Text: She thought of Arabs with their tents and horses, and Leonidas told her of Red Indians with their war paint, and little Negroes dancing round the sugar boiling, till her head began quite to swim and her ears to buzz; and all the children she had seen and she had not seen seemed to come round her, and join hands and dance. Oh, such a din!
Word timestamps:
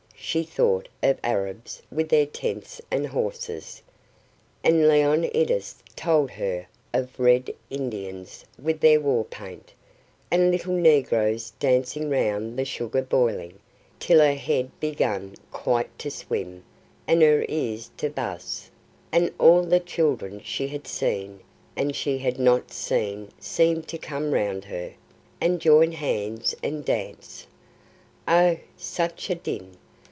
She 0.23 0.43
thought 0.43 0.87
of 1.03 1.19
Arabs 1.25 1.81
with 1.91 2.07
their 2.07 2.27
tents 2.27 2.79
and 2.89 3.07
horses, 3.07 3.81
and 4.63 4.87
Leonidas 4.87 5.83
told 5.95 6.29
her 6.31 6.67
of 6.93 7.19
Red 7.19 7.53
Indians 7.69 8.45
with 8.61 8.79
their 8.79 9.01
war 9.01 9.25
paint, 9.25 9.73
and 10.29 10.49
little 10.49 10.75
Negroes 10.75 11.51
dancing 11.59 12.09
round 12.09 12.57
the 12.57 12.63
sugar 12.63 13.01
boiling, 13.01 13.59
till 13.99 14.19
her 14.19 14.35
head 14.35 14.69
began 14.79 15.35
quite 15.51 15.99
to 15.99 16.09
swim 16.11 16.63
and 17.07 17.21
her 17.21 17.43
ears 17.49 17.89
to 17.97 18.07
buzz; 18.09 18.69
and 19.11 19.33
all 19.37 19.63
the 19.63 19.81
children 19.81 20.39
she 20.45 20.67
had 20.69 20.87
seen 20.87 21.41
and 21.75 21.93
she 21.93 22.19
had 22.19 22.39
not 22.39 22.71
seen 22.71 23.29
seemed 23.37 23.87
to 23.89 23.97
come 23.97 24.33
round 24.33 24.65
her, 24.65 24.93
and 25.41 25.59
join 25.59 25.91
hands 25.91 26.55
and 26.63 26.85
dance. 26.85 27.47
Oh, 28.29 28.57
such 28.77 29.29
a 29.29 29.35
din! 29.35 29.75